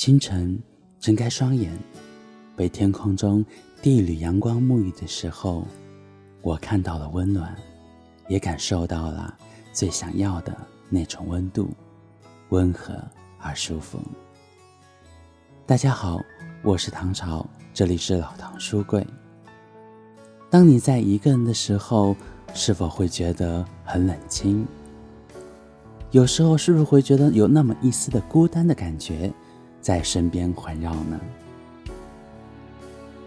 [0.00, 0.58] 清晨，
[0.98, 1.70] 睁开双眼，
[2.56, 3.44] 被天空中
[3.82, 5.66] 第一缕阳光沐浴的时候，
[6.40, 7.54] 我看到了温暖，
[8.26, 9.36] 也感受到了
[9.74, 10.56] 最想要的
[10.88, 11.68] 那种温度，
[12.48, 12.94] 温和
[13.38, 14.00] 而舒服。
[15.66, 16.18] 大家好，
[16.62, 19.06] 我是唐朝，这里是老唐书柜。
[20.48, 22.16] 当你在一个人的时候，
[22.54, 24.66] 是否会觉得很冷清？
[26.10, 29.30] 有时候是不是会觉得有那么一丝的孤单的感觉？
[29.80, 31.20] 在身边环绕呢。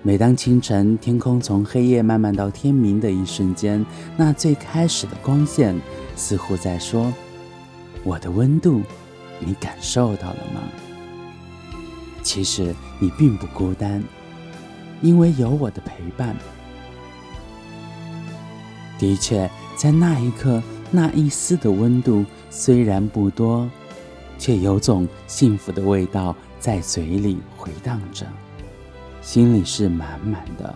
[0.02, 3.86] 每当清晨，天空从黑夜慢慢到天明的一瞬间，
[4.18, 5.80] 那最开始的光线
[6.16, 7.14] 似乎在说
[8.04, 8.82] ：“我的温度，
[9.40, 10.62] 你感受到了吗？”
[12.22, 14.04] 其实你并不孤单，
[15.02, 16.36] 因为有我的陪伴。
[19.00, 20.62] 的确，在那一刻，
[20.92, 23.70] 那一丝的温度虽然不多。
[24.38, 28.26] 却有种幸福的味道在嘴里回荡着，
[29.22, 30.76] 心里是满满的，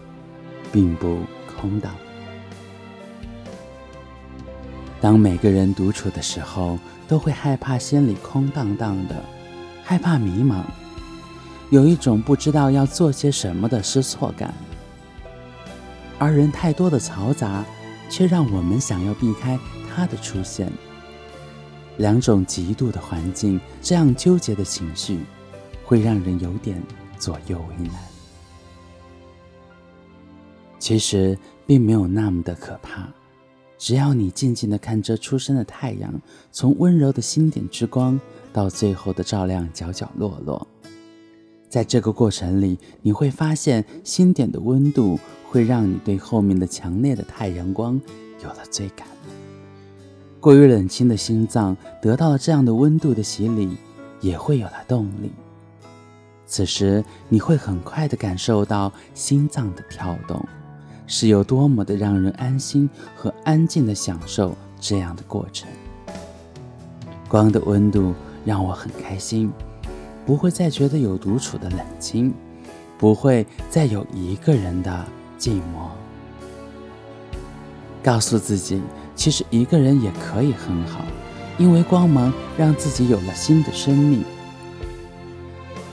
[0.71, 1.19] 并不
[1.59, 1.93] 空荡。
[4.99, 9.15] 当每个人独处的时候，都会害怕心里空荡荡的，
[9.83, 10.63] 害怕迷茫，
[11.69, 14.53] 有一种不知道要做些什么的失措感。
[16.17, 17.63] 而人太多的嘈杂，
[18.09, 20.71] 却让我们想要避开它的出现。
[21.97, 25.19] 两种极度的环境，这样纠结的情绪，
[25.83, 26.81] 会让人有点
[27.17, 27.95] 左右为难。
[30.79, 33.09] 其实并没有那么的可怕，
[33.77, 36.13] 只要你静静的看着初升的太阳，
[36.51, 38.19] 从温柔的星点之光，
[38.53, 40.67] 到最后的照亮角角落落，
[41.67, 47.99] 在这个过程里，你会发现星点的温度会让你对后面的强烈的太阳光
[48.43, 49.07] 有了追感。
[50.39, 53.75] 过于冷清的心脏得到了这样的温度的洗礼，
[54.21, 55.31] 也会有了动力。
[56.45, 60.41] 此时你会很快的感受到心脏的跳动，
[61.05, 65.67] 是有多么的让人安心和安静的享受这样的过程。
[67.27, 68.13] 光的温度
[68.45, 69.51] 让我很开心，
[70.25, 72.33] 不会再觉得有独处的冷清，
[72.97, 75.05] 不会再有一个人的
[75.37, 75.89] 寂寞。
[78.03, 78.81] 告诉自己。
[79.17, 81.03] 其实一个人也可以很好，
[81.57, 84.23] 因为光芒让自己有了新的生命。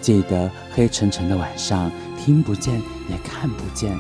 [0.01, 1.91] 记得黑沉沉的晚上，
[2.23, 2.75] 听不见
[3.09, 3.99] 也看不见，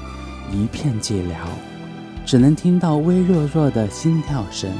[0.53, 1.35] 一片寂寥，
[2.27, 4.71] 只能听到微弱弱的心跳声。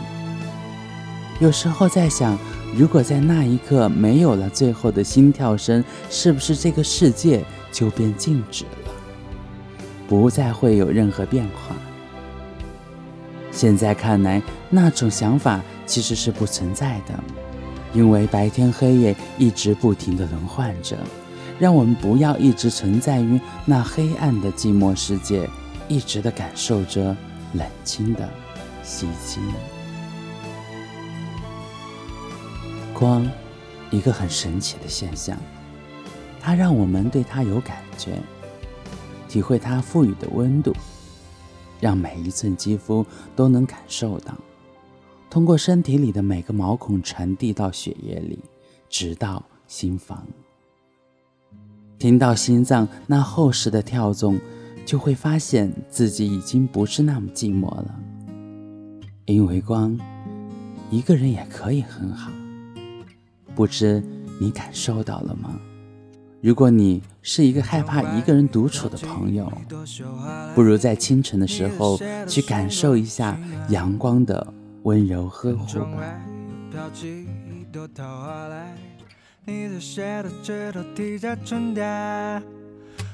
[1.41, 2.39] 有时候在想，
[2.77, 8.93] 如果在那一刻没有了最后的心跳声，是不是这个世界就变静止了，
[10.07, 11.75] 不再会有任何变化？
[13.55, 17.15] 现在看来，那种想法其实是不存在的，
[17.95, 20.99] 因为白天黑夜一直不停的轮换着，
[21.61, 25.49] 让我们不要一直存在于那黑暗的寂寞世界，
[25.87, 27.17] 一直的感受着
[27.53, 28.29] 冷清的
[28.83, 29.39] 袭击。
[32.93, 33.25] 光，
[33.91, 35.39] 一个很神奇的现象，
[36.41, 38.19] 它让我们对它有感觉，
[39.29, 40.75] 体会它赋予的温度。
[41.85, 43.05] 让每一寸肌肤
[43.37, 44.35] 都能感受到，
[45.29, 48.39] 通过身体里的每个毛孔传递到血液里，
[48.89, 50.27] 直到心房。
[51.99, 54.41] 听到心脏那厚实的跳动，
[54.87, 57.95] 就会发现自己已经不是那么寂寞了。
[59.27, 59.95] 因为光，
[60.91, 62.33] 一个人也可以很好。
[63.55, 64.03] 不知
[64.41, 65.61] 你感受到了吗？
[66.45, 69.51] 如果你是一个害怕一个人独处的朋友，
[70.55, 73.35] 不如在清晨的时候去感受一下
[73.71, 74.47] 阳光的
[74.83, 76.03] 温柔呵护吧。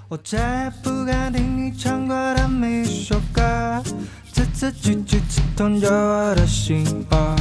[0.08, 3.80] 我再也不敢听你唱过的每首歌，
[4.32, 7.36] 字字句句刺痛着我的心窝。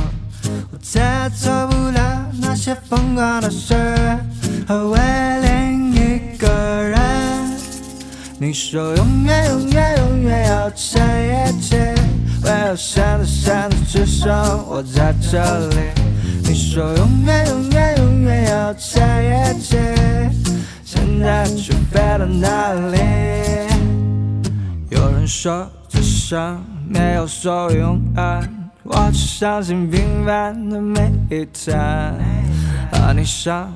[0.71, 3.74] 我再也做不了那些疯狂的事
[4.68, 5.69] 和为另一个人。
[8.41, 11.75] 你说永远永远永远要在一起，
[12.41, 14.31] 为何现在现在只剩
[14.65, 15.75] 我在这里。
[16.45, 19.75] 你说永远永远永远要在一起，
[20.86, 22.97] 现在却飞到哪里？
[24.89, 31.77] 有人说这生没有所谓永远，我只相信平凡的每一天。
[32.94, 33.69] 和你相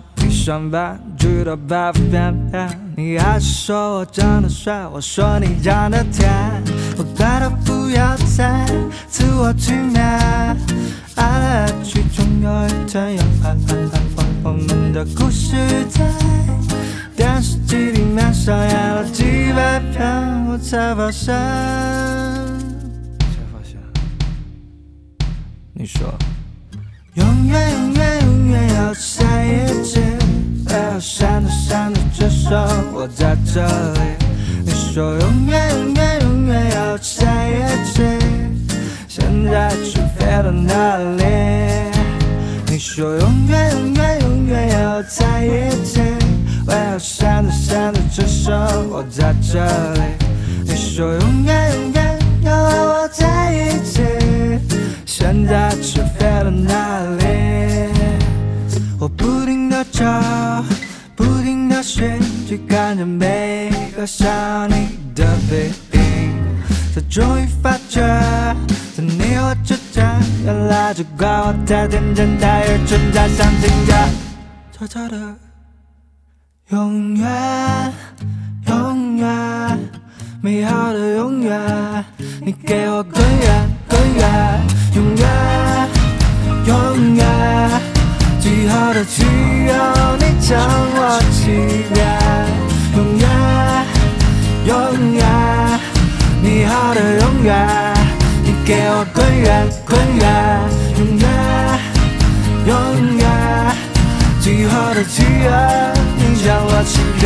[0.43, 2.67] 上班，直到白发变变。
[2.97, 6.29] 你还是说我长得帅，我说你长得甜，
[6.97, 8.65] 我拜托不要再
[9.07, 10.03] 自我催眠。
[10.03, 10.59] 爱
[11.15, 14.01] 来爱去，总有一天要爱爱爱，
[14.43, 15.55] 我们的故事
[15.89, 16.03] 在。
[17.15, 21.33] 电视机里面上演了几百遍，我才发现，
[23.17, 23.79] 才发现，
[25.73, 26.13] 你说，
[27.13, 30.01] 永远永远永远要在一起，
[31.05, 32.53] 闪着闪着只剩
[32.93, 33.99] 我在这里。
[34.65, 37.51] 你说永远永远永远要在一
[37.91, 38.01] 起，
[39.09, 41.25] 现在却飞到哪里？
[42.67, 45.99] 你说永远永远永远要在一起。
[46.67, 48.55] 为何闪着闪着只剩
[48.89, 49.59] 我在这
[49.95, 49.99] 里？
[50.63, 54.01] 你说永远永远要和我在一起，
[55.05, 57.25] 现在却飞到哪里？
[58.97, 60.05] 我不停地找，
[61.83, 66.33] 不停地寻，去看着每个想你的背影，
[66.95, 67.99] 才终于发觉，
[68.95, 70.05] 在你我之间，
[70.45, 73.93] 原来只怪我太天真，太愚蠢，太想信着
[74.71, 75.35] 悄悄的。
[76.69, 77.93] 永远，
[78.67, 79.79] 永远，
[80.41, 82.05] 美好的永远，
[82.45, 84.42] 你给我更远，更远，
[98.65, 100.23] 给我滚远，滚远，
[100.97, 101.27] 永远，
[102.65, 103.27] 永远，
[104.39, 105.93] 最后的只有。
[106.43, 107.25] 将我情愿。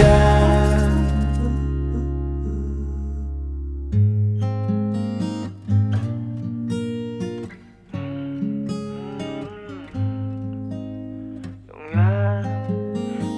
[11.67, 11.97] 永远，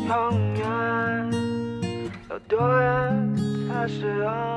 [0.09, 0.11] 永
[0.57, 0.61] 远，
[2.29, 2.87] 有多远
[3.69, 4.48] 才是永？